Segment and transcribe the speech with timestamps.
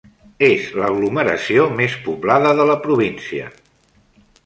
[0.45, 3.55] És l'aglomeració més poblada de la província.